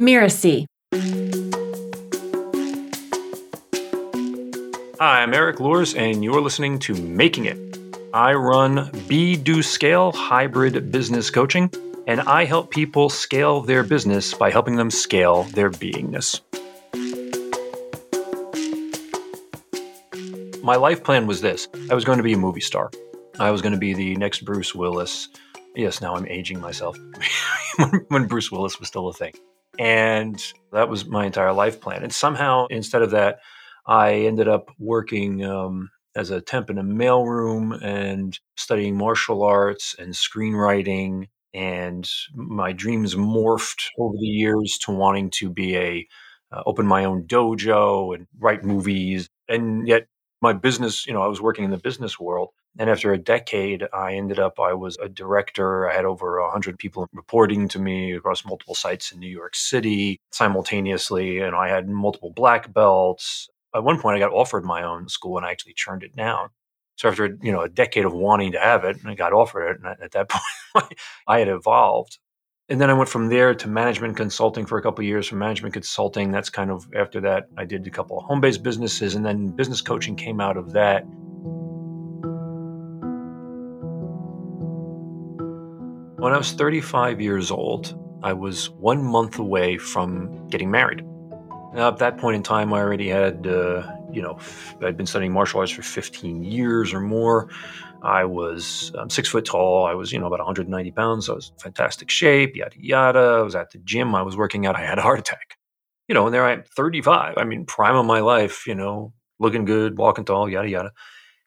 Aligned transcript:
Mirasee. 0.00 0.64
Hi, 4.98 5.22
I'm 5.22 5.34
Erik 5.34 5.58
Luhrs, 5.58 5.94
and 5.94 6.24
you're 6.24 6.40
listening 6.40 6.78
to 6.78 6.94
Making 6.94 7.44
It. 7.44 7.78
I 8.14 8.32
run 8.32 8.90
B 9.06 9.36
Do 9.36 9.62
Scale 9.62 10.10
hybrid 10.12 10.90
business 10.90 11.28
coaching, 11.28 11.70
and 12.06 12.22
I 12.22 12.46
help 12.46 12.70
people 12.70 13.10
scale 13.10 13.60
their 13.60 13.84
business 13.84 14.32
by 14.32 14.50
helping 14.50 14.76
them 14.76 14.90
scale 14.90 15.42
their 15.42 15.68
beingness. 15.70 16.40
My 20.62 20.76
life 20.76 21.04
plan 21.04 21.26
was 21.26 21.42
this 21.42 21.68
I 21.90 21.94
was 21.94 22.06
going 22.06 22.18
to 22.18 22.24
be 22.24 22.32
a 22.32 22.38
movie 22.38 22.62
star, 22.62 22.90
I 23.38 23.50
was 23.50 23.60
going 23.60 23.74
to 23.74 23.78
be 23.78 23.92
the 23.92 24.16
next 24.16 24.46
Bruce 24.46 24.74
Willis. 24.74 25.28
Yes, 25.76 26.00
now 26.00 26.16
I'm 26.16 26.26
aging 26.26 26.58
myself. 26.58 26.96
when 28.08 28.26
Bruce 28.26 28.50
Willis 28.50 28.80
was 28.80 28.88
still 28.88 29.08
a 29.08 29.12
thing. 29.12 29.34
And 29.80 30.42
that 30.72 30.90
was 30.90 31.06
my 31.06 31.26
entire 31.26 31.54
life 31.54 31.80
plan. 31.80 32.04
And 32.04 32.14
somehow, 32.14 32.66
instead 32.70 33.02
of 33.02 33.12
that, 33.12 33.40
I 33.86 34.14
ended 34.14 34.48
up 34.48 34.70
working 34.78 35.44
um, 35.44 35.90
as 36.16 36.30
a 36.30 36.42
temp 36.42 36.70
in 36.70 36.78
a 36.78 36.84
mailroom 36.84 37.82
and 37.82 38.38
studying 38.56 38.96
martial 38.98 39.42
arts 39.42 39.96
and 39.98 40.14
screenwriting. 40.14 41.28
And 41.54 42.08
my 42.34 42.72
dreams 42.72 43.16
morphed 43.16 43.88
over 43.98 44.14
the 44.20 44.26
years 44.26 44.78
to 44.84 44.92
wanting 44.92 45.30
to 45.38 45.50
be 45.50 45.76
a 45.78 46.08
uh, 46.52 46.62
open 46.66 46.86
my 46.86 47.06
own 47.06 47.24
dojo 47.24 48.14
and 48.14 48.28
write 48.40 48.64
movies. 48.64 49.30
And 49.48 49.88
yet, 49.88 50.08
my 50.42 50.52
business, 50.52 51.06
you 51.06 51.14
know, 51.14 51.22
I 51.22 51.28
was 51.28 51.40
working 51.40 51.64
in 51.64 51.72
the 51.72 51.78
business 51.78 52.20
world. 52.20 52.50
And 52.78 52.88
after 52.88 53.12
a 53.12 53.18
decade, 53.18 53.86
I 53.92 54.14
ended 54.14 54.38
up, 54.38 54.60
I 54.60 54.74
was 54.74 54.96
a 54.98 55.08
director. 55.08 55.90
I 55.90 55.94
had 55.94 56.04
over 56.04 56.40
100 56.40 56.78
people 56.78 57.08
reporting 57.12 57.68
to 57.68 57.78
me 57.78 58.12
across 58.12 58.44
multiple 58.44 58.74
sites 58.74 59.12
in 59.12 59.18
New 59.18 59.28
York 59.28 59.56
City 59.56 60.20
simultaneously. 60.30 61.40
And 61.40 61.56
I 61.56 61.68
had 61.68 61.88
multiple 61.88 62.30
black 62.30 62.72
belts 62.72 63.48
at 63.74 63.84
one 63.84 64.00
point 64.00 64.16
I 64.16 64.18
got 64.18 64.32
offered 64.32 64.64
my 64.64 64.82
own 64.82 65.08
school 65.08 65.36
and 65.36 65.46
I 65.46 65.50
actually 65.50 65.74
turned 65.74 66.02
it 66.02 66.14
down. 66.16 66.48
So 66.96 67.08
after 67.08 67.38
you 67.40 67.52
know 67.52 67.62
a 67.62 67.68
decade 67.68 68.04
of 68.04 68.12
wanting 68.12 68.52
to 68.52 68.60
have 68.60 68.84
it, 68.84 68.98
I 69.06 69.14
got 69.14 69.32
offered 69.32 69.70
it, 69.70 69.76
and 69.82 70.02
at 70.02 70.12
that 70.12 70.28
point 70.74 70.94
I 71.26 71.38
had 71.38 71.48
evolved. 71.48 72.18
And 72.68 72.80
then 72.80 72.90
I 72.90 72.92
went 72.92 73.08
from 73.08 73.28
there 73.28 73.52
to 73.52 73.68
management 73.68 74.16
consulting 74.16 74.64
for 74.64 74.78
a 74.78 74.82
couple 74.82 75.02
years. 75.02 75.26
From 75.26 75.38
management 75.38 75.74
consulting, 75.74 76.30
that's 76.30 76.50
kind 76.50 76.70
of 76.70 76.86
after 76.94 77.20
that 77.22 77.48
I 77.56 77.64
did 77.64 77.86
a 77.86 77.90
couple 77.90 78.18
of 78.18 78.24
home-based 78.24 78.62
businesses, 78.62 79.14
and 79.14 79.24
then 79.24 79.48
business 79.48 79.80
coaching 79.80 80.14
came 80.14 80.40
out 80.40 80.56
of 80.56 80.72
that. 80.72 81.04
When 86.20 86.34
I 86.34 86.36
was 86.36 86.52
35 86.52 87.18
years 87.22 87.50
old, 87.50 87.98
I 88.22 88.34
was 88.34 88.68
one 88.68 89.02
month 89.02 89.38
away 89.38 89.78
from 89.78 90.48
getting 90.48 90.70
married. 90.70 91.02
Now, 91.72 91.88
at 91.88 91.96
that 91.96 92.18
point 92.18 92.36
in 92.36 92.42
time, 92.42 92.74
I 92.74 92.80
already 92.80 93.08
had, 93.08 93.46
uh, 93.46 93.90
you 94.12 94.20
know, 94.20 94.38
I'd 94.82 94.98
been 94.98 95.06
studying 95.06 95.32
martial 95.32 95.60
arts 95.60 95.72
for 95.72 95.80
15 95.80 96.44
years 96.44 96.92
or 96.92 97.00
more. 97.00 97.48
I 98.02 98.26
was 98.26 98.92
um, 98.98 99.08
six 99.08 99.30
foot 99.30 99.46
tall. 99.46 99.86
I 99.86 99.94
was, 99.94 100.12
you 100.12 100.18
know, 100.18 100.26
about 100.26 100.40
190 100.40 100.90
pounds. 100.90 101.30
I 101.30 101.32
was 101.32 101.52
in 101.52 101.58
fantastic 101.58 102.10
shape, 102.10 102.54
yada, 102.54 102.76
yada. 102.78 103.18
I 103.18 103.40
was 103.40 103.54
at 103.54 103.70
the 103.70 103.78
gym. 103.78 104.14
I 104.14 104.20
was 104.20 104.36
working 104.36 104.66
out. 104.66 104.76
I 104.76 104.84
had 104.84 104.98
a 104.98 105.02
heart 105.02 105.20
attack. 105.20 105.56
You 106.06 106.14
know, 106.14 106.26
and 106.26 106.34
there 106.34 106.44
I 106.44 106.52
am, 106.52 106.64
35. 106.76 107.38
I 107.38 107.44
mean, 107.44 107.64
prime 107.64 107.96
of 107.96 108.04
my 108.04 108.20
life, 108.20 108.66
you 108.66 108.74
know, 108.74 109.14
looking 109.38 109.64
good, 109.64 109.96
walking 109.96 110.26
tall, 110.26 110.50
yada, 110.50 110.68
yada. 110.68 110.92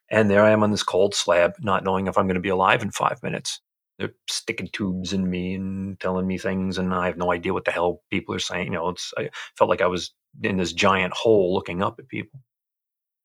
And 0.10 0.32
there 0.32 0.44
I 0.44 0.50
am 0.50 0.64
on 0.64 0.72
this 0.72 0.82
cold 0.82 1.14
slab, 1.14 1.54
not 1.60 1.84
knowing 1.84 2.08
if 2.08 2.18
I'm 2.18 2.26
going 2.26 2.36
to 2.36 2.42
be 2.42 2.50
alive 2.50 2.82
in 2.82 2.90
five 2.90 3.22
minutes. 3.22 3.62
They're 4.04 4.16
sticking 4.30 4.68
tubes 4.68 5.14
in 5.14 5.30
me 5.30 5.54
and 5.54 5.98
telling 5.98 6.28
me 6.28 6.38
things, 6.38 6.78
and 6.78 6.94
I 6.94 7.06
have 7.06 7.16
no 7.16 7.32
idea 7.32 7.54
what 7.54 7.64
the 7.64 7.72
hell 7.72 8.02
people 8.12 8.36
are 8.36 8.40
saying. 8.40 8.66
You 8.68 8.74
know, 8.74 8.90
it's 8.90 9.14
I 9.18 9.30
felt 9.58 9.70
like 9.70 9.82
I 9.82 9.88
was 9.88 10.14
in 10.42 10.58
this 10.58 10.74
giant 10.74 11.14
hole 11.14 11.54
looking 11.54 11.82
up 11.82 12.00
at 12.00 12.10
people. 12.10 12.42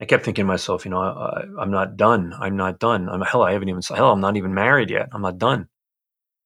I 0.01 0.05
kept 0.05 0.25
thinking 0.25 0.45
to 0.45 0.47
myself, 0.47 0.85
you 0.85 0.93
know, 0.93 1.01
I, 1.01 1.43
am 1.61 1.73
not 1.73 1.97
done. 1.97 2.33
I'm 2.39 2.57
not 2.57 2.79
done. 2.79 3.09
I'm 3.09 3.21
hell. 3.23 3.43
I 3.43 3.53
haven't 3.53 3.69
even 3.69 3.83
said, 3.83 3.97
hell. 3.97 4.13
I'm 4.13 4.21
not 4.21 4.37
even 4.37 4.55
married 4.55 4.91
yet. 4.91 5.09
I'm 5.13 5.23
not 5.23 5.39
done. 5.39 5.67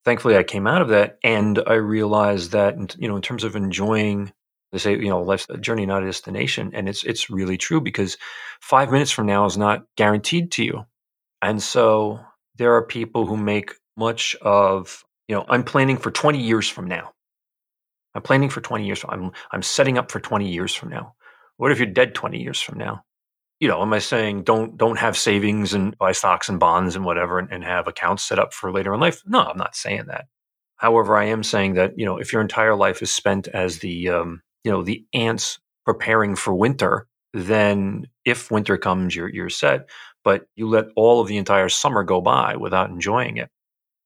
Thankfully, 0.07 0.39
I 0.39 0.45
came 0.45 0.67
out 0.67 0.81
of 0.81 0.89
that, 0.89 1.19
and 1.23 1.63
I 1.67 1.75
realized 1.75 2.53
that 2.53 2.97
you 2.99 3.09
know, 3.09 3.17
in 3.17 3.23
terms 3.23 3.45
of 3.45 3.55
enjoying 3.55 4.33
they 4.73 4.79
say 4.79 4.93
you 4.93 5.11
know 5.11 5.21
life's 5.21 5.47
a 5.51 5.59
journey 5.59 5.85
not 5.85 6.03
a 6.03 6.07
destination 6.07 6.71
and 6.75 6.89
it's 6.89 7.05
it's 7.05 7.31
really 7.31 7.59
true 7.59 7.81
because 7.81 8.17
five 8.61 8.91
minutes 8.91 9.11
from 9.11 9.27
now 9.27 9.45
is 9.45 9.59
not 9.59 9.85
guaranteed 9.97 10.51
to 10.53 10.65
you 10.65 10.87
and 11.43 11.63
so 11.63 12.21
there 12.57 12.75
are 12.75 12.87
people 12.87 13.27
who 13.27 13.37
make 13.37 13.75
much 13.97 14.37
of 14.43 15.05
you 15.29 15.35
know 15.35 15.45
i'm 15.49 15.63
planning 15.65 15.97
for 15.97 16.11
20 16.11 16.41
years 16.41 16.69
from 16.69 16.87
now. 16.87 17.13
I'm 18.15 18.23
planning 18.23 18.51
for 18.51 18.61
20 18.61 18.85
years 18.87 19.05
i'm 19.09 19.33
i'm 19.53 19.63
setting 19.63 19.99
up 19.99 20.11
for 20.11 20.21
20 20.21 20.49
years 20.51 20.75
from 20.75 20.91
now. 20.91 21.15
What 21.57 21.73
if 21.73 21.79
you're 21.79 21.87
dead 21.87 22.15
20 22.15 22.41
years 22.43 22.61
from 22.61 22.79
now? 22.79 23.05
You 23.61 23.69
know 23.69 23.83
am 23.83 23.93
i 23.93 23.99
saying 23.99 24.45
don't 24.45 24.77
don't 24.77 24.99
have 24.99 25.17
savings 25.17 25.75
and 25.75 25.97
buy 25.99 26.13
stocks 26.13 26.49
and 26.49 26.59
bonds 26.61 26.97
and 26.97 27.05
whatever 27.05 27.39
and, 27.39 27.51
and 27.53 27.65
have 27.65 27.89
accounts 27.89 28.25
set 28.25 28.39
up 28.39 28.53
for 28.53 28.73
later 28.73 28.95
in 28.95 29.01
life? 29.01 29.23
No 29.27 29.41
i'm 29.41 29.59
not 29.59 29.77
saying 29.77 30.07
that. 30.09 30.27
However 30.77 31.17
i 31.17 31.25
am 31.25 31.43
saying 31.43 31.75
that 31.75 31.99
you 31.99 32.05
know 32.05 32.19
if 32.19 32.33
your 32.33 32.43
entire 32.43 32.75
life 32.75 33.03
is 33.03 33.13
spent 33.13 33.49
as 33.49 33.79
the 33.79 34.09
um, 34.09 34.43
you 34.65 34.71
know 34.71 34.83
the 34.83 35.05
ants 35.15 35.59
preparing 35.85 36.37
for 36.37 36.55
winter 36.55 37.07
then 37.35 38.07
if 38.25 38.51
winter 38.51 38.77
comes 38.77 39.17
you're 39.17 39.29
you're 39.29 39.49
set 39.49 39.89
but 40.25 40.47
you 40.55 40.69
let 40.69 40.87
all 40.97 41.21
of 41.21 41.29
the 41.29 41.37
entire 41.37 41.69
summer 41.69 42.05
go 42.05 42.21
by 42.21 42.57
without 42.57 42.91
enjoying 42.91 43.37
it 43.37 43.51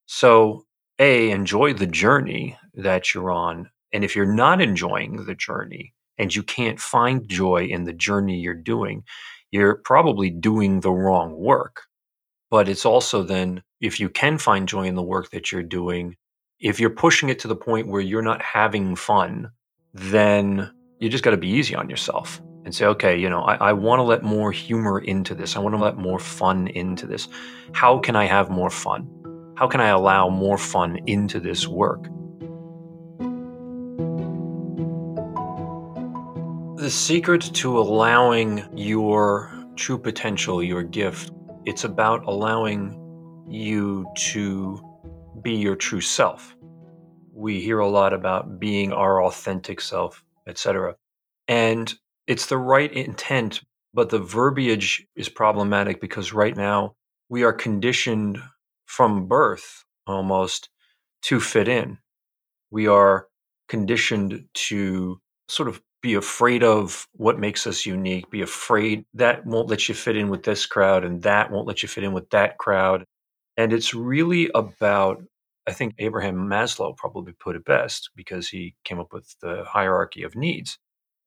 so, 0.07 0.65
A, 0.99 1.31
enjoy 1.31 1.75
the 1.75 1.87
journey 1.87 2.57
that 2.75 3.13
you're 3.13 3.31
on. 3.31 3.71
And 3.93 4.05
if 4.05 4.17
you're 4.17 4.33
not 4.33 4.61
enjoying 4.61 5.25
the 5.25 5.35
journey 5.35 5.95
and 6.19 6.35
you 6.35 6.43
can't 6.43 6.81
find 6.81 7.29
joy 7.29 7.67
in 7.67 7.85
the 7.85 7.93
journey 7.93 8.39
you're 8.39 8.55
doing, 8.55 9.05
you're 9.51 9.77
probably 9.77 10.31
doing 10.31 10.81
the 10.81 10.93
wrong 10.93 11.37
work. 11.37 11.83
But 12.51 12.69
it's 12.69 12.87
also 12.87 13.23
then, 13.23 13.63
if 13.81 13.99
you 14.01 14.09
can 14.09 14.39
find 14.39 14.69
joy 14.69 14.85
in 14.85 14.95
the 14.95 15.03
work 15.03 15.31
that 15.31 15.51
you're 15.51 15.63
doing, 15.63 16.17
if 16.61 16.81
you're 16.81 16.91
pushing 16.91 17.29
it 17.29 17.39
to 17.41 17.49
the 17.49 17.57
point 17.57 17.89
where 17.89 18.01
you're 18.01 18.23
not 18.23 18.41
having 18.41 18.97
fun, 18.97 19.51
then 19.93 20.71
you 21.01 21.09
just 21.09 21.25
got 21.25 21.33
to 21.33 21.37
be 21.37 21.49
easy 21.49 21.75
on 21.75 21.91
yourself 21.91 22.41
and 22.65 22.75
say, 22.75 22.87
okay, 22.87 23.17
you 23.17 23.31
know, 23.31 23.43
I, 23.43 23.55
I 23.57 23.73
want 23.73 24.01
to 24.01 24.05
let 24.05 24.23
more 24.23 24.51
humor 24.53 24.99
into 24.99 25.35
this. 25.35 25.57
I 25.57 25.61
want 25.61 25.75
to 25.75 25.81
let 25.81 25.99
more 25.99 26.19
fun 26.19 26.69
into 26.69 27.07
this. 27.07 27.29
How 27.73 27.99
can 27.99 28.17
I 28.17 28.25
have 28.25 28.51
more 28.51 28.71
fun? 28.71 29.09
How 29.57 29.67
can 29.67 29.81
I 29.81 29.89
allow 29.89 30.29
more 30.29 30.59
fun 30.59 30.99
into 31.07 31.41
this 31.41 31.67
work? 31.67 32.05
The 36.77 36.91
secret 36.91 37.41
to 37.55 37.79
allowing 37.79 38.69
your 38.77 39.51
true 39.75 39.97
potential, 39.97 40.63
your 40.63 40.83
gift, 40.83 41.31
it's 41.65 41.85
about 41.85 42.25
allowing 42.27 43.01
you 43.49 44.07
to 44.33 44.79
be 45.41 45.55
your 45.55 45.75
true 45.75 46.03
self. 46.03 46.55
We 47.33 47.63
hear 47.63 47.79
a 47.79 47.89
lot 47.89 48.13
about 48.13 48.61
being 48.61 48.93
our 48.93 49.25
authentic 49.25 49.81
self, 49.81 50.23
etc. 50.47 50.97
And 51.49 51.95
it's 52.27 52.45
the 52.45 52.59
right 52.59 52.93
intent, 52.93 53.63
but 53.95 54.11
the 54.11 54.19
verbiage 54.19 55.07
is 55.17 55.31
problematic 55.31 55.99
because 55.99 56.35
right 56.35 56.55
now 56.55 56.95
we 57.31 57.43
are 57.43 57.55
conditioned 57.55 58.39
from 58.87 59.27
birth 59.27 59.85
almost 60.07 60.71
to 61.23 61.41
fit 61.41 61.69
in. 61.69 61.99
We 62.71 62.87
are 62.87 63.27
conditioned 63.69 64.47
to 64.55 65.21
sort 65.49 65.69
of 65.69 65.81
be 66.03 66.15
afraid 66.15 66.63
of 66.63 67.09
what 67.13 67.39
makes 67.39 67.67
us 67.67 67.85
unique, 67.85 68.31
be 68.31 68.43
afraid 68.43 69.05
that 69.15 69.45
won't 69.45 69.69
let 69.69 69.89
you 69.89 69.95
fit 69.95 70.17
in 70.17 70.29
with 70.29 70.45
this 70.45 70.67
crowd 70.67 71.05
and 71.05 71.23
that 71.23 71.51
won't 71.51 71.67
let 71.67 71.83
you 71.83 71.89
fit 71.89 72.05
in 72.05 72.13
with 72.13 72.31
that 72.31 72.59
crowd. 72.59 73.05
And 73.57 73.73
it's 73.73 73.95
really 73.95 74.51
about, 74.55 75.23
I 75.67 75.73
think 75.73 75.95
Abraham 75.99 76.37
Maslow 76.49 76.97
probably 76.97 77.33
put 77.33 77.57
it 77.57 77.65
best 77.65 78.11
because 78.15 78.49
he 78.49 78.75
came 78.85 79.01
up 79.01 79.13
with 79.13 79.35
the 79.41 79.65
hierarchy 79.67 80.23
of 80.23 80.37
needs. 80.37 80.79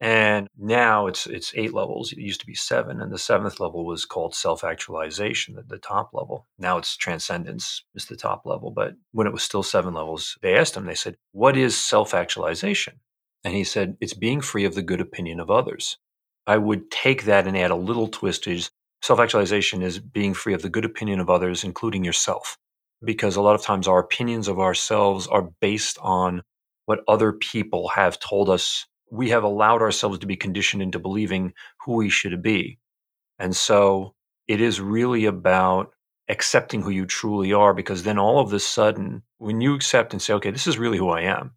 And 0.02 0.48
now 0.58 1.08
it's 1.08 1.28
it's 1.28 1.52
eight 1.56 1.74
levels. 1.74 2.14
It 2.14 2.20
used 2.20 2.40
to 2.40 2.46
be 2.46 2.56
seven, 2.56 3.02
and 3.02 3.12
the 3.12 3.18
seventh 3.18 3.60
level 3.60 3.86
was 3.86 4.06
called 4.06 4.34
self-actualization, 4.34 5.56
the, 5.56 5.64
the 5.64 5.78
top 5.78 6.12
level. 6.14 6.48
Now 6.58 6.78
it's 6.78 6.96
transcendence 6.96 7.84
is 7.96 8.06
the 8.06 8.16
top 8.16 8.46
level. 8.46 8.72
But 8.72 8.94
when 9.12 9.28
it 9.28 9.34
was 9.34 9.44
still 9.44 9.64
seven 9.64 9.94
levels, 9.94 10.38
they 10.42 10.56
asked 10.56 10.78
him, 10.78 10.86
they 10.86 10.96
said, 10.96 11.18
What 11.34 11.58
is 11.58 11.78
self-actualization? 11.78 13.02
And 13.44 13.54
he 13.54 13.66
said, 13.66 13.98
It's 14.00 14.14
being 14.14 14.40
free 14.40 14.64
of 14.64 14.74
the 14.74 14.82
good 14.82 15.02
opinion 15.02 15.42
of 15.42 15.50
others. 15.50 15.98
I 16.48 16.58
would 16.58 16.90
take 16.92 17.26
that 17.26 17.46
and 17.46 17.58
add 17.58 17.72
a 17.72 17.76
little 17.76 18.08
twist 18.08 18.48
is 18.48 18.72
self-actualization 19.02 19.82
is 19.82 20.00
being 20.00 20.34
free 20.34 20.54
of 20.54 20.62
the 20.62 20.70
good 20.70 20.86
opinion 20.86 21.20
of 21.20 21.30
others, 21.30 21.66
including 21.66 22.06
yourself. 22.06 22.58
Because 23.04 23.36
a 23.36 23.42
lot 23.42 23.56
of 23.56 23.62
times 23.62 23.88
our 23.88 24.00
opinions 24.00 24.48
of 24.48 24.60
ourselves 24.60 25.28
are 25.28 25.50
based 25.60 25.98
on 26.02 26.42
what 26.86 27.02
other 27.08 27.34
people 27.34 27.90
have 27.90 28.20
told 28.20 28.50
us 28.50 28.86
we 29.12 29.30
have 29.30 29.44
allowed 29.44 29.82
ourselves 29.82 30.20
to 30.20 30.28
be 30.28 30.36
conditioned 30.36 30.82
into 30.82 31.00
believing 31.00 31.54
who 31.86 31.96
we 31.96 32.10
should 32.10 32.42
be. 32.42 32.80
And 33.38 33.56
so 33.56 34.14
it 34.48 34.62
is 34.62 34.82
really 34.82 35.26
about 35.26 35.94
accepting 36.28 36.82
who 36.82 36.92
you 36.92 37.06
truly 37.06 37.54
are 37.54 37.74
because 37.74 38.04
then 38.04 38.20
all 38.20 38.40
of 38.40 38.54
a 38.54 38.60
sudden, 38.60 39.24
when 39.38 39.62
you 39.62 39.74
accept 39.74 40.14
and 40.14 40.22
say, 40.22 40.34
okay, 40.34 40.52
this 40.52 40.68
is 40.68 40.78
really 40.78 40.98
who 40.98 41.10
I 41.10 41.22
am, 41.22 41.54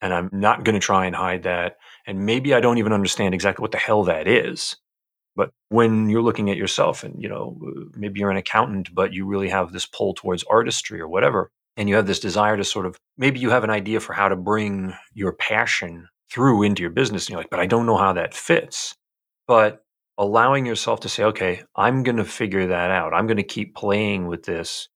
And 0.00 0.14
I'm 0.14 0.30
not 0.32 0.64
going 0.64 0.74
to 0.74 0.80
try 0.80 1.06
and 1.06 1.14
hide 1.14 1.42
that. 1.42 1.76
And 2.06 2.24
maybe 2.24 2.54
I 2.54 2.60
don't 2.60 2.78
even 2.78 2.92
understand 2.92 3.34
exactly 3.34 3.62
what 3.62 3.72
the 3.72 3.78
hell 3.78 4.04
that 4.04 4.26
is. 4.26 4.76
But 5.36 5.50
when 5.68 6.08
you're 6.08 6.22
looking 6.22 6.50
at 6.50 6.56
yourself 6.56 7.04
and, 7.04 7.22
you 7.22 7.28
know, 7.28 7.58
maybe 7.94 8.20
you're 8.20 8.30
an 8.30 8.36
accountant, 8.36 8.94
but 8.94 9.12
you 9.12 9.26
really 9.26 9.48
have 9.48 9.72
this 9.72 9.86
pull 9.86 10.14
towards 10.14 10.44
artistry 10.44 11.00
or 11.00 11.08
whatever, 11.08 11.50
and 11.76 11.88
you 11.88 11.94
have 11.96 12.06
this 12.06 12.20
desire 12.20 12.56
to 12.56 12.64
sort 12.64 12.86
of, 12.86 12.96
maybe 13.16 13.38
you 13.40 13.50
have 13.50 13.64
an 13.64 13.70
idea 13.70 14.00
for 14.00 14.12
how 14.12 14.28
to 14.28 14.36
bring 14.36 14.94
your 15.14 15.32
passion 15.32 16.08
through 16.32 16.62
into 16.62 16.82
your 16.82 16.90
business. 16.90 17.26
And 17.26 17.30
you're 17.30 17.40
like, 17.40 17.50
but 17.50 17.60
I 17.60 17.66
don't 17.66 17.86
know 17.86 17.96
how 17.96 18.12
that 18.14 18.34
fits. 18.34 18.94
But 19.46 19.82
allowing 20.16 20.66
yourself 20.66 21.00
to 21.00 21.08
say, 21.08 21.24
okay, 21.24 21.62
I'm 21.74 22.02
going 22.02 22.16
to 22.16 22.24
figure 22.24 22.68
that 22.68 22.90
out. 22.90 23.14
I'm 23.14 23.26
going 23.26 23.38
to 23.38 23.42
keep 23.42 23.74
playing 23.74 24.26
with 24.26 24.44
this 24.44 24.88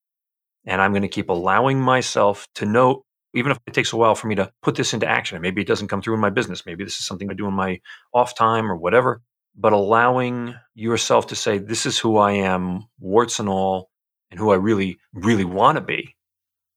and 0.67 0.81
I'm 0.81 0.93
going 0.93 1.03
to 1.03 1.09
keep 1.09 1.29
allowing 1.29 1.81
myself 1.81 2.47
to 2.57 2.67
know, 2.67 3.05
even 3.35 3.53
if 3.53 3.59
it 3.67 3.75
takes 3.75 3.93
a 3.93 3.97
while 3.97 4.15
for 4.15 4.29
me 4.29 4.35
to 4.37 4.51
put 4.63 4.77
this 4.77 4.95
into 4.95 5.09
action. 5.09 5.41
maybe 5.41 5.63
it 5.63 5.67
doesn't 5.67 5.89
come 5.89 6.03
through 6.03 6.15
in 6.15 6.21
my 6.21 6.31
business. 6.31 6.65
Maybe 6.67 6.85
this 6.85 6.99
is 6.99 7.07
something 7.07 7.31
I 7.31 7.35
do 7.35 7.47
in 7.47 7.55
my 7.55 7.81
off 8.13 8.35
time 8.35 8.71
or 8.71 8.77
whatever. 8.77 9.23
But 9.57 9.73
allowing 9.73 10.55
yourself 10.75 11.29
to 11.29 11.37
say, 11.37 11.59
this 11.59 11.87
is 11.87 11.99
who 11.99 12.17
I 12.17 12.33
am, 12.33 12.85
warts 12.99 13.39
and 13.39 13.49
all, 13.49 13.91
and 14.31 14.41
who 14.41 14.51
I 14.51 14.57
really, 14.57 14.99
really 15.13 15.45
want 15.45 15.77
to 15.77 15.81
be, 15.81 16.17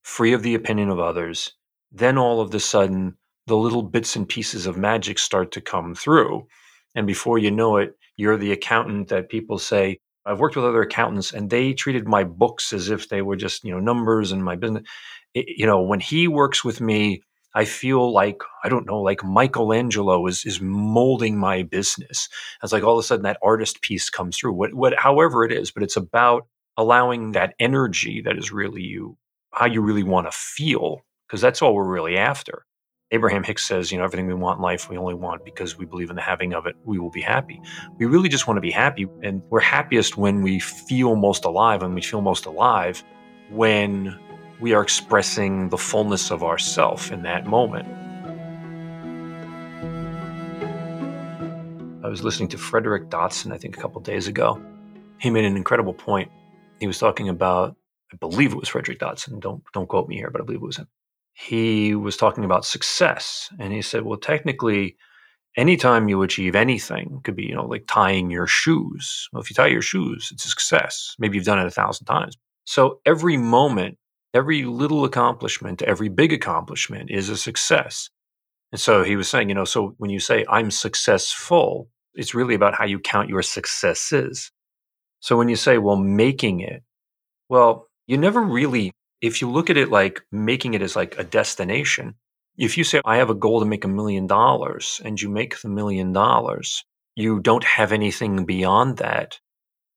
free 0.04 0.33
of 0.33 0.44
the 0.44 0.56
opinion 0.56 0.89
of 0.89 1.00
others. 1.00 1.54
Then 1.92 2.18
all 2.18 2.39
of 2.39 2.51
the 2.51 2.59
sudden, 2.59 3.18
the 3.47 3.57
little 3.57 3.83
bits 3.83 4.15
and 4.15 4.27
pieces 4.27 4.65
of 4.65 4.77
magic 4.77 5.17
start 5.17 5.51
to 5.53 5.61
come 5.61 5.95
through. 5.95 6.47
And 6.95 7.07
before 7.07 7.38
you 7.38 7.49
know 7.49 7.77
it, 7.77 7.94
you're 8.17 8.38
the 8.38 8.51
accountant 8.51 9.07
that 9.09 9.29
people 9.29 9.57
say, 9.57 9.99
I've 10.25 10.39
worked 10.39 10.57
with 10.57 10.65
other 10.65 10.81
accountants 10.81 11.31
and 11.31 11.49
they 11.49 11.73
treated 11.73 12.07
my 12.07 12.25
books 12.25 12.73
as 12.73 12.89
if 12.89 13.07
they 13.07 13.21
were 13.21 13.38
just, 13.38 13.63
you 13.63 13.71
know, 13.71 13.79
numbers 13.79 14.31
and 14.31 14.44
my 14.44 14.57
business. 14.57 14.83
It, 15.33 15.45
you 15.47 15.65
know, 15.65 15.81
when 15.81 16.01
he 16.01 16.27
works 16.27 16.65
with 16.65 16.81
me, 16.81 17.21
I 17.55 17.63
feel 17.65 18.11
like, 18.11 18.41
I 18.63 18.69
don't 18.69 18.85
know, 18.85 19.01
like 19.01 19.23
Michelangelo 19.23 20.27
is 20.27 20.45
is 20.45 20.59
molding 20.59 21.39
my 21.39 21.63
business. 21.63 22.27
It's 22.61 22.73
like 22.73 22.83
all 22.83 22.99
of 22.99 23.03
a 23.03 23.03
sudden 23.03 23.23
that 23.23 23.39
artist 23.41 23.81
piece 23.81 24.09
comes 24.09 24.38
through. 24.38 24.53
What 24.53 24.73
what 24.73 24.99
however 24.99 25.45
it 25.45 25.51
is, 25.53 25.71
but 25.71 25.83
it's 25.83 25.95
about 25.95 26.47
allowing 26.75 27.31
that 27.31 27.55
energy 27.59 28.21
that 28.21 28.38
is 28.38 28.51
really 28.51 28.83
you, 28.83 29.17
how 29.53 29.65
you 29.65 29.81
really 29.81 30.03
want 30.03 30.27
to 30.27 30.38
feel, 30.38 31.05
because 31.27 31.41
that's 31.41 31.61
all 31.61 31.73
we're 31.73 31.88
really 31.88 32.17
after. 32.17 32.65
Abraham 33.12 33.44
Hicks 33.44 33.63
says, 33.63 33.89
you 33.89 33.98
know, 33.98 34.04
everything 34.04 34.27
we 34.27 34.33
want 34.33 34.57
in 34.57 34.63
life, 34.63 34.89
we 34.89 34.98
only 34.98 35.13
want 35.13 35.45
because 35.45 35.77
we 35.77 35.86
believe 35.86 36.09
in 36.09 36.18
the 36.18 36.21
having 36.21 36.54
of 36.54 36.65
it, 36.65 36.75
we 36.83 37.00
will 37.00 37.09
be 37.09 37.21
happy. 37.21 37.62
We 37.98 38.06
really 38.06 38.27
just 38.27 38.48
want 38.48 38.57
to 38.57 38.62
be 38.62 38.71
happy. 38.71 39.07
And 39.24 39.42
we're 39.50 39.62
happiest 39.62 40.18
when 40.18 40.42
we 40.42 40.59
feel 40.59 41.15
most 41.15 41.45
alive. 41.45 41.83
And 41.83 41.95
we 41.95 42.01
feel 42.01 42.19
most 42.19 42.45
alive 42.45 43.01
when 43.50 44.19
we 44.59 44.74
are 44.74 44.81
expressing 44.81 45.69
the 45.69 45.77
fullness 45.77 46.31
of 46.31 46.44
ourself 46.44 47.09
in 47.09 47.24
that 47.24 47.45
moment. 47.45 47.88
I 52.04 52.09
was 52.09 52.24
listening 52.24 52.50
to 52.50 52.57
Frederick 52.57 53.09
Dodson, 53.09 53.54
I 53.54 53.57
think, 53.57 53.77
a 53.77 53.80
couple 53.80 54.01
days 54.01 54.27
ago. 54.27 54.62
He 55.19 55.30
made 55.30 55.45
an 55.45 55.56
incredible 55.56 55.94
point. 55.94 56.30
He 56.81 56.88
was 56.88 57.00
talking 57.00 57.30
about, 57.30 57.77
I 58.12 58.18
believe 58.18 58.51
it 58.51 58.57
was 58.57 58.68
Frederick 58.68 59.00
Dodson. 59.00 59.39
Don't 59.39 59.63
don't 59.74 59.88
quote 59.88 60.09
me 60.09 60.15
here, 60.15 60.30
but 60.30 60.42
I 60.42 60.44
believe 60.44 60.62
it 60.62 60.65
was 60.65 60.77
him 60.77 60.88
he 61.39 61.94
was 61.94 62.18
talking 62.18 62.44
about 62.44 62.66
success. 62.66 63.50
And 63.60 63.72
he 63.72 63.84
said, 63.84 64.04
well, 64.04 64.18
technically, 64.18 64.98
anytime 65.56 66.10
you 66.10 66.24
achieve 66.24 66.56
anything, 66.56 67.22
could 67.24 67.36
be, 67.36 67.45
you 67.45 67.56
know, 67.56 67.66
like 67.68 67.86
tying 67.88 68.31
your 68.31 68.48
shoes. 68.48 69.30
Well, 69.31 69.42
if 69.42 69.50
you 69.50 69.54
tie 69.54 69.68
your 69.68 69.84
shoes, 69.84 70.30
it's 70.34 70.45
a 70.45 70.50
success. 70.50 71.16
Maybe 71.19 71.38
you've 71.38 71.45
done 71.45 71.60
it 71.60 71.68
a 71.68 71.72
thousand 71.72 72.06
times. 72.06 72.36
So 72.66 73.01
every 73.06 73.38
moment, 73.38 74.00
every 74.34 74.63
little 74.63 75.06
accomplishment, 75.06 75.84
every 75.84 76.10
big 76.10 76.34
accomplishment 76.34 77.12
is 77.12 77.30
a 77.30 77.38
success. 77.38 78.10
And 78.72 78.81
so 78.81 79.04
he 79.04 79.16
was 79.16 79.30
saying, 79.30 79.50
you 79.50 79.56
know, 79.56 79.63
so 79.63 79.94
when 79.98 80.10
you 80.10 80.19
say 80.19 80.44
I'm 80.50 80.72
successful, 80.72 81.88
it's 82.16 82.33
really 82.33 82.56
about 82.56 82.74
how 82.74 82.86
you 82.86 83.00
count 83.00 83.30
your 83.30 83.44
successes. 83.44 84.51
So 85.19 85.38
when 85.38 85.50
you 85.50 85.56
say, 85.56 85.78
well, 85.78 85.98
making 85.98 86.62
it, 86.62 86.81
well, 87.48 87.88
you 88.07 88.18
never 88.18 88.42
really 88.42 88.92
if 89.22 89.42
you 89.42 89.50
look 89.50 89.69
at 89.69 89.78
it 89.78 89.90
like 89.90 90.22
making 90.31 90.74
it 90.74 90.81
as 90.81 90.96
like 90.96 91.18
a 91.18 91.24
destination, 91.24 92.16
if 92.58 92.78
you 92.78 92.84
say, 92.84 93.02
I 93.06 93.18
have 93.18 93.30
a 93.30 93.36
goal 93.36 93.60
to 93.60 93.66
make 93.66 93.86
a 93.86 93.90
million 93.90 94.28
dollars 94.28 95.02
and 95.04 95.19
you 95.22 95.30
make 95.30 95.60
the 95.62 95.69
million 95.69 96.14
dollars, 96.14 96.84
you 97.16 97.40
don't 97.40 97.64
have 97.64 97.92
anything 97.92 98.46
beyond 98.46 98.98
that. 98.98 99.40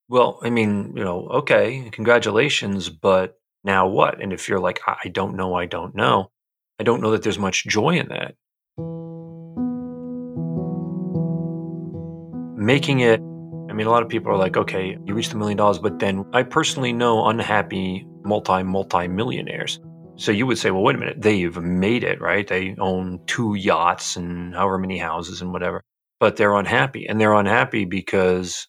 Well, 0.08 0.40
I 0.42 0.50
mean, 0.50 0.94
you 0.96 1.04
know, 1.04 1.28
okay, 1.28 1.88
congratulations, 1.92 2.88
but 2.88 3.38
now 3.62 3.88
what? 3.88 4.20
And 4.22 4.32
if 4.32 4.48
you're 4.48 4.60
like, 4.60 4.80
I 4.86 5.08
don't 5.08 5.36
know, 5.36 5.54
I 5.54 5.66
don't 5.66 5.94
know, 5.94 6.30
I 6.78 6.84
don't 6.84 7.02
know 7.02 7.12
that 7.12 7.22
there's 7.22 7.38
much 7.38 7.66
joy 7.66 7.98
in 7.98 8.08
that. 8.08 8.34
Making 12.58 13.00
it 13.00 13.20
I 13.20 13.72
mean, 13.72 13.86
a 13.86 13.90
lot 13.90 14.02
of 14.02 14.08
people 14.08 14.32
are 14.32 14.36
like, 14.36 14.56
okay, 14.56 14.98
you 15.04 15.14
reached 15.14 15.30
the 15.30 15.36
million 15.36 15.56
dollars, 15.56 15.78
but 15.78 16.00
then 16.00 16.24
I 16.32 16.42
personally 16.42 16.92
know 16.92 17.28
unhappy 17.28 18.04
multi, 18.24 18.62
multi 18.62 19.08
millionaires. 19.08 19.80
So 20.16 20.32
you 20.32 20.46
would 20.46 20.58
say, 20.58 20.70
well, 20.70 20.82
wait 20.82 20.96
a 20.96 20.98
minute, 20.98 21.22
they've 21.22 21.56
made 21.56 22.04
it, 22.04 22.20
right? 22.20 22.46
They 22.46 22.76
own 22.78 23.20
two 23.26 23.54
yachts 23.54 24.16
and 24.16 24.54
however 24.54 24.78
many 24.78 24.98
houses 24.98 25.40
and 25.40 25.52
whatever, 25.52 25.82
but 26.18 26.36
they're 26.36 26.56
unhappy. 26.56 27.06
And 27.06 27.20
they're 27.20 27.32
unhappy 27.32 27.86
because 27.86 28.68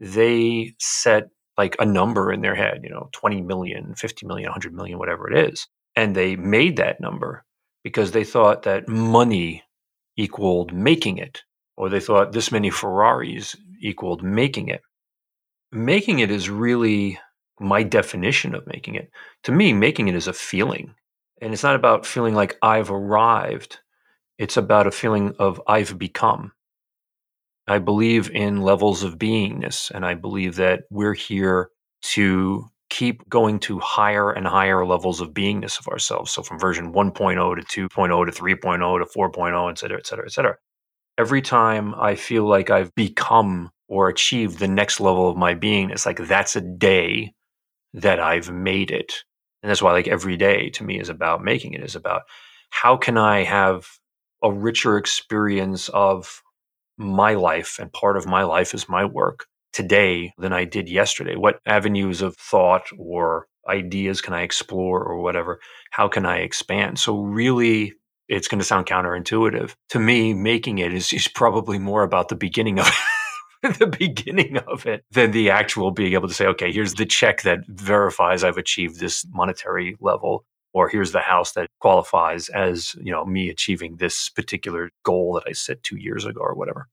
they 0.00 0.74
set 0.78 1.28
like 1.56 1.76
a 1.78 1.84
number 1.84 2.32
in 2.32 2.40
their 2.40 2.54
head, 2.54 2.80
you 2.82 2.90
know, 2.90 3.10
20 3.12 3.42
million, 3.42 3.94
50 3.94 4.26
million, 4.26 4.46
100 4.48 4.74
million, 4.74 4.98
whatever 4.98 5.30
it 5.30 5.50
is. 5.50 5.66
And 5.96 6.14
they 6.14 6.36
made 6.36 6.76
that 6.76 7.00
number 7.00 7.44
because 7.84 8.12
they 8.12 8.24
thought 8.24 8.62
that 8.62 8.88
money 8.88 9.62
equaled 10.16 10.72
making 10.72 11.18
it 11.18 11.42
or 11.76 11.88
they 11.88 12.00
thought 12.00 12.32
this 12.32 12.50
many 12.50 12.70
Ferraris 12.70 13.54
equaled 13.80 14.22
making 14.22 14.68
it. 14.68 14.80
Making 15.70 16.18
it 16.18 16.30
is 16.30 16.50
really 16.50 17.18
my 17.60 17.82
definition 17.82 18.54
of 18.54 18.66
making 18.66 18.94
it. 18.94 19.10
To 19.44 19.52
me, 19.52 19.72
making 19.72 20.08
it 20.08 20.14
is 20.14 20.28
a 20.28 20.32
feeling. 20.32 20.94
And 21.40 21.52
it's 21.52 21.62
not 21.62 21.76
about 21.76 22.06
feeling 22.06 22.34
like 22.34 22.56
I've 22.62 22.90
arrived, 22.90 23.78
it's 24.38 24.56
about 24.56 24.86
a 24.86 24.92
feeling 24.92 25.34
of 25.38 25.60
I've 25.66 25.98
become. 25.98 26.52
I 27.66 27.78
believe 27.78 28.30
in 28.30 28.62
levels 28.62 29.02
of 29.02 29.18
beingness, 29.18 29.90
and 29.90 30.04
I 30.06 30.14
believe 30.14 30.56
that 30.56 30.84
we're 30.90 31.14
here 31.14 31.70
to 32.14 32.66
keep 32.88 33.28
going 33.28 33.58
to 33.60 33.78
higher 33.78 34.30
and 34.30 34.46
higher 34.46 34.86
levels 34.86 35.20
of 35.20 35.34
beingness 35.34 35.78
of 35.78 35.88
ourselves. 35.88 36.32
So 36.32 36.42
from 36.42 36.58
version 36.58 36.92
1.0 36.92 37.66
to 37.68 37.88
2.0 37.88 38.32
to 38.32 38.42
3.0 38.42 38.98
to 38.98 39.18
4.0, 39.18 39.70
et 39.70 39.78
cetera, 39.78 39.98
et 39.98 40.06
cetera, 40.06 40.24
et 40.24 40.32
cetera 40.32 40.56
every 41.18 41.42
time 41.42 41.94
I 41.96 42.14
feel 42.14 42.48
like 42.48 42.70
I've 42.70 42.94
become 42.94 43.70
or 43.88 44.08
achieved 44.08 44.58
the 44.58 44.68
next 44.68 45.00
level 45.00 45.28
of 45.28 45.36
my 45.36 45.54
being, 45.54 45.90
it's 45.90 46.06
like 46.06 46.18
that's 46.18 46.56
a 46.56 46.60
day 46.60 47.34
that 47.94 48.20
I've 48.20 48.50
made 48.50 48.90
it. 48.90 49.14
And 49.62 49.70
that's 49.70 49.82
why 49.82 49.92
like 49.92 50.08
every 50.08 50.36
day 50.36 50.70
to 50.70 50.84
me 50.84 51.00
is 51.00 51.08
about 51.08 51.42
making 51.42 51.72
it 51.72 51.82
is 51.82 51.96
about 51.96 52.22
how 52.70 52.96
can 52.96 53.16
I 53.16 53.44
have 53.44 53.86
a 54.42 54.52
richer 54.52 54.96
experience 54.96 55.88
of 55.88 56.42
my 56.96 57.34
life 57.34 57.78
and 57.80 57.92
part 57.92 58.16
of 58.16 58.26
my 58.26 58.42
life 58.42 58.74
is 58.74 58.88
my 58.88 59.04
work 59.04 59.46
today 59.72 60.32
than 60.38 60.52
I 60.52 60.64
did 60.64 60.88
yesterday? 60.88 61.36
What 61.36 61.60
avenues 61.66 62.22
of 62.22 62.36
thought 62.36 62.86
or 62.98 63.46
ideas 63.68 64.20
can 64.20 64.34
I 64.34 64.42
explore 64.42 65.02
or 65.02 65.20
whatever? 65.20 65.60
How 65.90 66.08
can 66.08 66.26
I 66.26 66.38
expand? 66.38 66.98
So 66.98 67.18
really 67.18 67.94
it's 68.28 68.48
going 68.48 68.58
to 68.58 68.64
sound 68.64 68.86
counterintuitive. 68.86 69.74
To 69.90 69.98
me, 69.98 70.34
making 70.34 70.78
it 70.78 70.92
is, 70.92 71.12
is 71.12 71.28
probably 71.28 71.78
more 71.78 72.02
about 72.02 72.28
the 72.28 72.36
beginning 72.36 72.78
of 72.78 72.86
it. 72.86 72.94
the 73.78 73.86
beginning 73.86 74.58
of 74.58 74.86
it 74.86 75.04
than 75.10 75.32
the 75.32 75.50
actual 75.50 75.90
being 75.90 76.12
able 76.12 76.28
to 76.28 76.34
say, 76.34 76.46
okay, 76.46 76.72
here's 76.72 76.94
the 76.94 77.06
check 77.06 77.42
that 77.42 77.60
verifies 77.66 78.44
I've 78.44 78.56
achieved 78.56 79.00
this 79.00 79.26
monetary 79.30 79.96
level, 80.00 80.44
or 80.72 80.88
here's 80.88 81.10
the 81.10 81.20
house 81.20 81.52
that 81.52 81.68
qualifies 81.80 82.48
as, 82.50 82.94
you 83.00 83.10
know, 83.10 83.24
me 83.24 83.48
achieving 83.48 83.96
this 83.96 84.28
particular 84.28 84.90
goal 85.04 85.34
that 85.34 85.44
I 85.48 85.52
set 85.52 85.82
two 85.82 85.96
years 85.96 86.24
ago 86.24 86.40
or 86.40 86.54
whatever. 86.54 86.88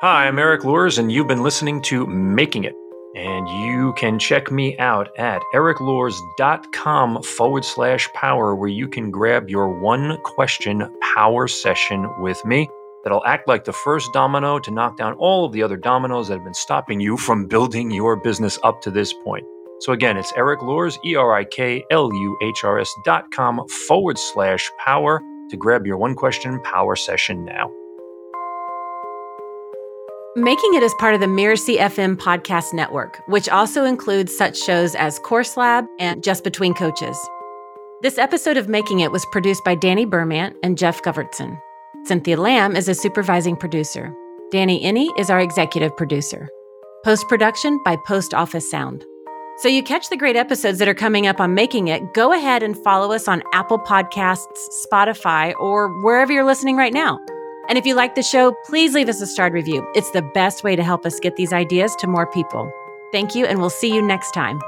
Hi, 0.00 0.26
I'm 0.26 0.38
Erik 0.40 0.62
Luhrs, 0.62 0.98
and 0.98 1.12
you've 1.12 1.28
been 1.28 1.44
listening 1.44 1.80
to 1.82 2.06
Making 2.06 2.64
It 2.64 2.74
and 3.14 3.46
you 3.46 3.92
can 3.92 4.18
check 4.18 4.50
me 4.50 4.76
out 4.78 5.16
at 5.18 5.42
erikluhrs.com 5.54 7.22
forward 7.22 7.62
slash 7.62 8.08
power, 8.14 8.56
where 8.56 8.70
you 8.70 8.88
can 8.88 9.10
grab 9.10 9.50
your 9.50 9.68
one 9.80 10.16
question 10.22 10.88
power 11.14 11.46
session 11.46 12.10
with 12.20 12.42
me 12.46 12.70
that'll 13.02 13.24
act 13.24 13.48
like 13.48 13.64
the 13.64 13.72
first 13.72 14.12
domino 14.12 14.58
to 14.58 14.70
knock 14.70 14.96
down 14.96 15.14
all 15.14 15.44
of 15.44 15.52
the 15.52 15.62
other 15.62 15.76
dominoes 15.76 16.28
that 16.28 16.34
have 16.34 16.44
been 16.44 16.54
stopping 16.54 17.00
you 17.00 17.16
from 17.16 17.46
building 17.46 17.90
your 17.90 18.16
business 18.16 18.58
up 18.62 18.80
to 18.82 18.90
this 18.90 19.12
point. 19.12 19.44
So 19.80 19.92
again, 19.92 20.16
it's 20.16 20.32
Erik 20.36 20.60
Luhrs, 20.60 20.96
E 21.04 21.16
R 21.16 21.34
I 21.34 21.44
K 21.44 21.84
L 21.90 22.12
U 22.12 22.38
H 22.42 22.62
R 22.64 22.78
S 22.78 22.94
dot 23.04 23.24
com 23.32 23.66
forward 23.88 24.18
slash 24.18 24.70
power 24.78 25.20
to 25.50 25.56
grab 25.56 25.86
your 25.86 25.96
one 25.96 26.14
question 26.14 26.60
power 26.62 26.94
session 26.94 27.44
now. 27.44 27.70
Making 30.34 30.74
it 30.74 30.82
is 30.82 30.94
part 30.94 31.14
of 31.14 31.20
the 31.20 31.26
Mirasee 31.26 31.78
FM 31.78 32.16
podcast 32.16 32.72
network, 32.72 33.20
which 33.26 33.50
also 33.50 33.84
includes 33.84 34.34
such 34.34 34.58
shows 34.58 34.94
as 34.94 35.18
Course 35.18 35.58
Lab 35.58 35.84
and 35.98 36.22
Just 36.22 36.42
Between 36.42 36.72
Coaches. 36.72 37.18
This 38.00 38.16
episode 38.16 38.56
of 38.56 38.66
Making 38.66 39.00
It 39.00 39.12
was 39.12 39.26
produced 39.26 39.62
by 39.62 39.74
Danny 39.74 40.06
Burmant 40.06 40.54
and 40.62 40.78
Jeff 40.78 41.02
Govertson. 41.02 41.60
Cynthia 42.04 42.36
Lamb 42.36 42.74
is 42.74 42.88
a 42.88 42.94
supervising 42.94 43.54
producer. 43.54 44.12
Danny 44.50 44.82
Iny 44.84 45.08
is 45.20 45.30
our 45.30 45.38
executive 45.40 45.96
producer. 45.96 46.48
Post 47.04 47.28
production 47.28 47.78
by 47.84 47.96
Post 48.06 48.34
Office 48.34 48.68
Sound. 48.68 49.04
So 49.58 49.68
you 49.68 49.84
catch 49.84 50.08
the 50.08 50.16
great 50.16 50.34
episodes 50.34 50.80
that 50.80 50.88
are 50.88 50.94
coming 50.94 51.28
up 51.28 51.40
on 51.40 51.54
Making 51.54 51.88
It, 51.88 52.12
go 52.12 52.32
ahead 52.32 52.64
and 52.64 52.76
follow 52.76 53.12
us 53.12 53.28
on 53.28 53.44
Apple 53.52 53.78
Podcasts, 53.78 54.46
Spotify, 54.84 55.54
or 55.60 56.02
wherever 56.02 56.32
you're 56.32 56.44
listening 56.44 56.76
right 56.76 56.92
now. 56.92 57.20
And 57.68 57.78
if 57.78 57.86
you 57.86 57.94
like 57.94 58.16
the 58.16 58.22
show, 58.24 58.52
please 58.66 58.94
leave 58.94 59.08
us 59.08 59.20
a 59.20 59.26
starred 59.26 59.52
review. 59.52 59.88
It's 59.94 60.10
the 60.10 60.28
best 60.34 60.64
way 60.64 60.74
to 60.74 60.82
help 60.82 61.06
us 61.06 61.20
get 61.20 61.36
these 61.36 61.52
ideas 61.52 61.94
to 62.00 62.08
more 62.08 62.26
people. 62.26 62.68
Thank 63.12 63.36
you, 63.36 63.46
and 63.46 63.60
we'll 63.60 63.70
see 63.70 63.94
you 63.94 64.02
next 64.02 64.32
time. 64.32 64.60